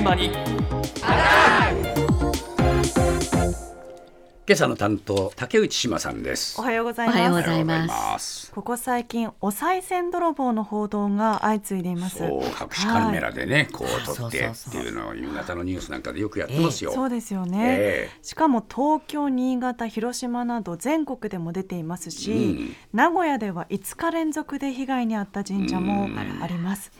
[0.00, 1.89] 現場に。
[4.50, 6.60] 今朝の担当竹内島さんです。
[6.60, 7.44] おはようございおはようます。
[7.44, 8.52] ございます。
[8.52, 12.18] ここ最近お賽銭泥棒の報道が相次いでいます。
[12.18, 22.76] そう隠しカメラでね、こう撮ってっていうのを夕方のニュースなんかでよくやってますよ、そうですよね、えしかも東京新潟広島など全国でも出ていますし、うん。
[22.92, 26.08] 名古屋では5日連続で被害に遭った神社も
[26.42, 26.90] あります、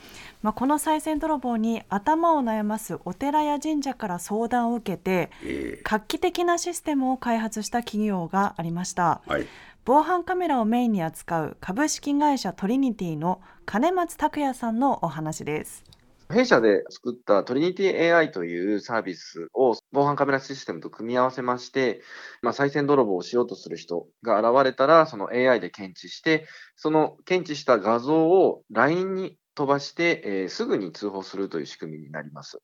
[0.41, 5.81] まあ、この賽銭泥棒に頭を悩ますお寺や神社から相談を受けてえ。
[5.83, 9.21] 画期的なシステムを開発した企業がありました。
[9.27, 9.47] はい。
[9.83, 15.83] 防犯カメラをメインに扱う株式会社トリニティの金松拓也さんのお話です。
[16.31, 22.01] 弊社で作ったトリニティ AI というサービスを防犯カメラシステムと組み合わせまして、
[22.41, 32.61] まあ、再銭泥棒をしようとする人が現れたら、その AI で検知して、その検知した画像を LINE に飛ばして、えーすぐに通報するという仕組みになります。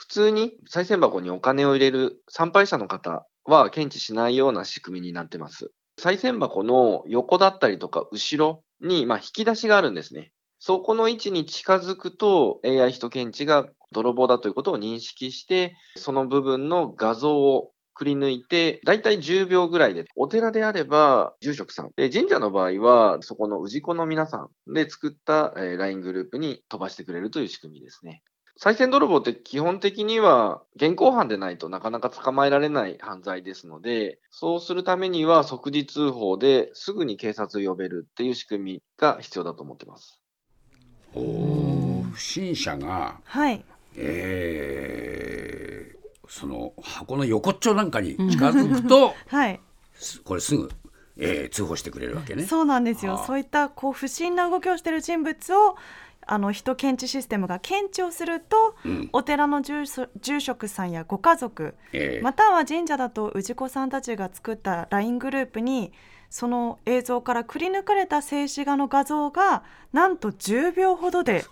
[0.00, 5.72] 普通に再銭箱にお金を入れる参拝者の方は検知しないような仕組みになってます。
[5.98, 10.32] 再銭箱の横だったりとか後ろに、まあ、引き出しがあるんですね。
[10.58, 28.22] そこの位置に近づくと AI 人検知が泥棒だということを認識して、その部分の画像をくり抜いて、だいたい10秒ぐらいで、お寺であれば住職さん、で神社の場合はそこの氏子の皆さんで作った LINE グループに飛ばしてくれるという仕組みですね。
[28.62, 40.20] 再銭泥棒って基本的には現行犯でないとなかなか捕まえられない犯罪ですので、そうするためには即時通報ですぐに警察を呼べるっていう仕組みが必要だと思ってます。
[41.14, 43.64] おー不審者がはい
[43.96, 49.58] えーその箱の横っちょなんかに近づくと、 はい
[49.94, 50.70] すこれすぐ、
[51.18, 52.44] えー通報してくれるわけね。
[52.44, 55.76] そうなんですよああそういったこう不審な動きをしている人物を
[56.26, 65.92] あの人検知システムが検知をすると、うんお寺の住職さんやご家族えーまたは神社だと氏子さんたちが作った LINE グループに
[66.28, 71.44] その映像からくり抜かれた静止画の画像がなんと10秒ほどで。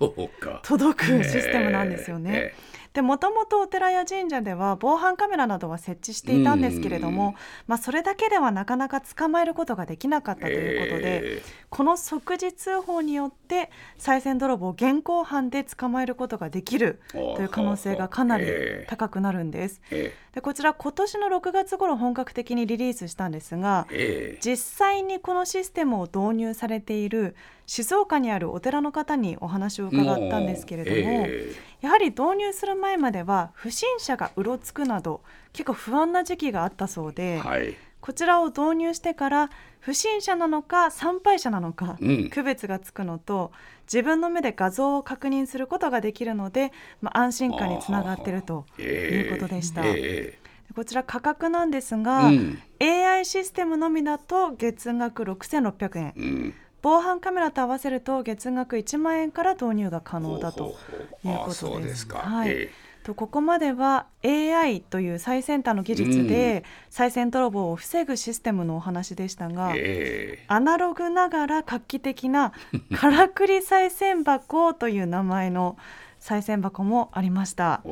[0.62, 2.30] 届くシステムなんですよね。
[2.32, 2.54] え
[2.92, 7.14] でもともとお寺や神社では防犯カメラなどは設置していたんですけれどうん。
[7.14, 7.34] も、
[7.66, 19.80] まあ、それだけではなかなか捕まえることができなかったーということで、えこの即時通報によって賽銭泥棒を現行犯で捕まえることができるーという可能性がかなりえー高くなるんです。
[19.90, 24.38] えでこちら今年の6月頃本格的にリリースしたんですがーえ。
[24.40, 27.34] ー実際にこのシステムを導入されている
[27.66, 35.20] 静岡にあるお寺の方にお話を伺ったんですけれども、えやはり導入する前までは不審者がうろつくなど
[35.52, 37.76] 結構不安な時期があったそうーで、はい。
[38.00, 39.50] こちらを導入してから
[39.80, 42.30] 不審者なのか参拝者なのか、うん。
[42.30, 43.52] 区別がつくのと
[43.86, 49.82] 自分の目で画像を確認することができるので、まあ、安心感につながっているということでした。
[49.84, 50.38] え
[50.76, 52.58] こちら価格なんですーが、うん。
[52.80, 56.12] AI システムのみだと月額6600円。
[56.16, 60.76] うん防犯カメラと合わせると月額1万円から導入が可能だと
[61.24, 62.08] いうことです。
[62.08, 62.50] はい。
[62.50, 62.70] え
[63.08, 72.52] とここまでは AI という最先端の技術で再銭泥棒を防ぐシステムのお話でしたーが、えアナログながら画期的な
[72.94, 75.78] からくり再銭箱という名前の
[76.18, 77.82] 再銭箱もありました。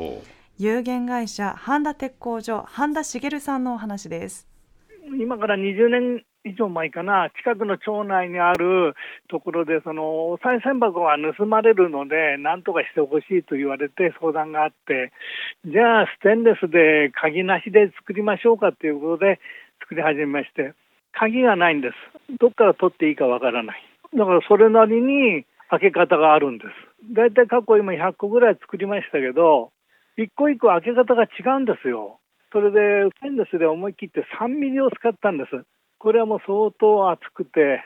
[0.59, 4.47] 有限会社半田鉄工所半田茂さんのお話です。
[5.19, 8.95] 今から20年以上前かな、近くの町内にある
[9.29, 15.13] ところで、そのお賽銭箱が盗まれるので、なんとかしてほしいと言われて相談があって、
[15.65, 19.41] じゃあ、ステンレスで鍵なしで作りましょうかということで
[19.81, 20.75] 作り始めまして、
[21.13, 21.95] 鍵がないんです。
[22.39, 23.83] どっから取っていいかわからない。
[24.17, 27.13] だからそれなりに開け方があるんです。
[27.13, 29.73] だいたい過去今100個ぐらい作りましたけど、
[30.17, 32.21] 一個一個開け方が違うんですよ。
[32.53, 35.51] それで、ステンレスで思い切って3ミリを使ったんです。
[36.07, 37.83] これはもう相当厚くて、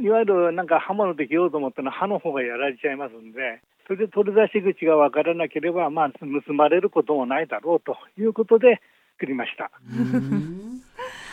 [0.00, 8.80] いわゆるなんか刃物で切ろうと思ったら刃の方がやられちゃいますんで、それで取り出し口が分からなければ、まあ、盗まれることもないだろうということで
[9.18, 9.72] 作りました。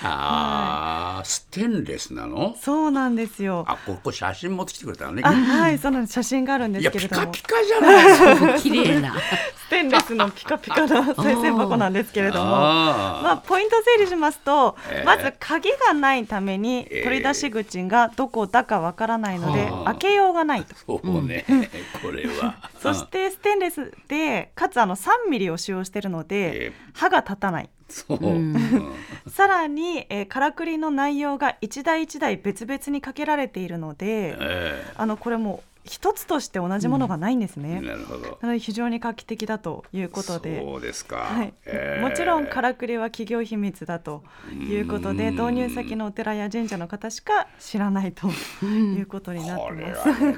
[0.04, 2.56] ああ、ステンレスなの？
[2.60, 3.66] そうなんですよ。
[3.68, 5.22] あここ写真持ってきてくれたのね。
[5.26, 6.14] あはいそうなんです。
[6.14, 7.26] 写真があるんですけれども。
[7.26, 8.62] カピカじゃない。
[8.62, 9.14] 綺麗な。
[9.56, 12.50] ステンレスのピカピカな 再銭箱なんですけれども。
[12.52, 15.06] まあ、ポイント整理しますと、ええ。
[15.06, 17.04] まず鍵がないためにええ。
[17.04, 19.86] 取り出し口がどこだかわからないので、はあ。
[19.92, 20.76] 開けようがないと。
[20.76, 21.46] そうね、
[22.02, 22.56] これは。
[22.82, 28.56] そしてステンレスでかつあの3ミリを使用しているので、え刃が立たないそう、うん。
[28.56, 28.94] うん。
[29.28, 37.82] さらに、えー、からくりの内容が一台一台別々にかけられているので、えあのこれもう一つとして同じものがないんですね。
[37.82, 38.38] なるほど。
[38.42, 40.62] なので非常に画期的だということで。
[40.62, 41.18] そうですか。
[41.18, 41.54] はい。
[42.02, 48.28] もちろんからくりは企業秘密だということで、導入先のお寺や神社の方しか知らないと
[48.66, 49.72] いうことになって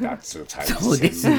[0.02, 0.44] ます。
[0.66, 1.38] そうですね。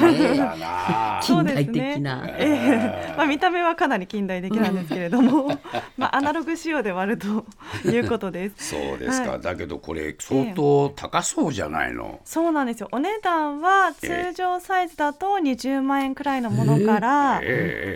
[1.21, 2.23] 近代的な。
[2.37, 5.59] ええまあ見た目はかなり近代的なんですけれども、
[5.97, 7.45] まあアナログ仕様で割ると
[7.89, 8.69] いうことです。
[8.69, 9.39] そうですか。
[9.39, 12.19] だけどこれ相当高そうじゃないの。
[12.23, 12.89] そうなんですよ。
[12.91, 17.41] お値段は通常サイズだと20万円くらいのものから、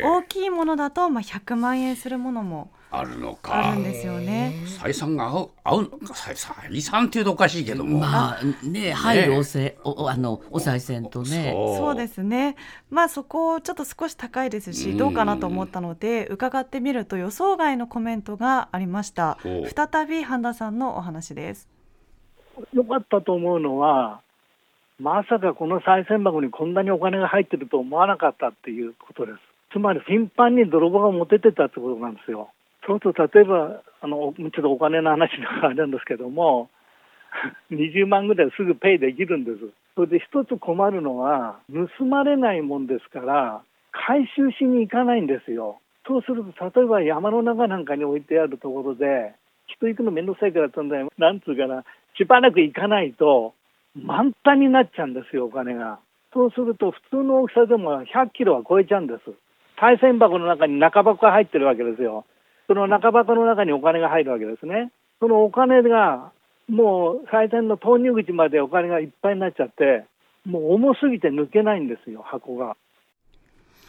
[0.04, 3.70] 大きいものだとまあ100万円するものもあるのか。
[3.70, 4.56] あるんですよね。
[4.66, 8.00] 採算が合う、合うのか、採算っていうとおかしいけども。
[8.00, 11.54] まあ、ね、入るおせ、お、あの、お賽銭とね。
[11.78, 12.56] そうですね。
[12.90, 19.38] まあ、そこ、ちょっと少し高いですし、どうかなと思ったので、伺ってみると予想外のコメントがありました。
[19.44, 21.70] 再び半田さんのお話です。
[22.74, 24.22] よかったと思うのは。
[25.00, 29.38] まさかこの賽銭箱にこんなにお金が入ってると思わなかったっていうことです。
[29.72, 32.50] つまり頻繁に泥棒が持ててたってことなんですよ。
[32.86, 35.30] そうすると例えばあのちょっとお金の話
[35.62, 36.70] があるんですけども
[37.72, 39.60] 20万ぐらいすぐペイできるんです。
[39.96, 41.60] それで一つ困るのは
[41.98, 43.62] 盗まれないもんですから
[43.92, 45.80] 回収しに行かないんですよ。
[46.08, 49.34] そうすると例えば山の中なんかに置いてあるところで
[49.68, 51.84] 人行くの面倒くさいからとんでなんつうかな
[52.18, 53.54] しばらく行かないと
[53.96, 56.00] 満タンになっちゃうんですよ、お金が。
[56.34, 59.32] そうすると、普通の大きさでも100キロは超えちゃうんです。
[59.78, 62.26] 対銭箱の中に中箱が入ってるわけですよ。
[62.68, 64.92] その中箱の中にお金が入るわけですね。
[65.20, 66.32] そのお金が、
[66.70, 70.06] もう賽銭の投入口までお金がいっぱいになっちゃって、
[70.46, 72.78] もう重すぎて抜けないんですよ、箱が。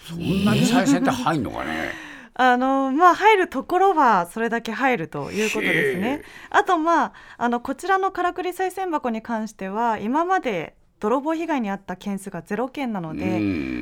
[0.02, 2.10] そんなに賽銭って入んのかね？
[2.43, 6.23] あのまあ入るところはそれだけ入るということですね。
[6.49, 13.38] あとまああのこちらのからくり賽銭箱に関しては今まで泥棒被害に遭った件数がゼロ件なので、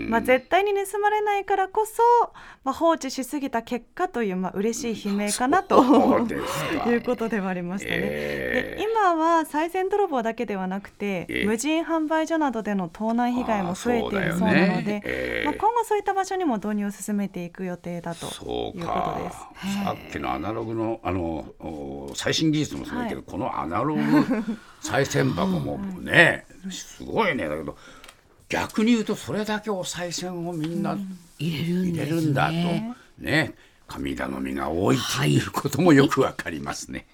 [0.09, 2.03] まあ、絶対に盗まれないからこそ、
[2.63, 5.83] まあ、放置しすぎた結果という、まあ嬉しい悲鳴かなと
[6.89, 7.97] いうことではありましたね。
[8.01, 15.43] えー、で今は賽銭泥棒だけではなくて、えー、無人販売所などでの盗難被害も増えているそうなので、ねえ。
[15.43, 19.85] ー、まあ、今後そういった場所にも導入を進めていく予定だということです。
[19.85, 21.47] さっきのアナログのあの
[22.15, 24.01] 最新技術もそうだけど、はい、このアナログ
[24.81, 27.49] 賽銭箱もね、すごいね。
[27.49, 27.77] だけど
[28.49, 30.97] 逆に言うとそれだけお賽銭をみんな
[31.39, 32.53] 入れるんだと、
[33.19, 33.55] ね。
[33.87, 37.07] 神頼みが多いということもよくわかりますね。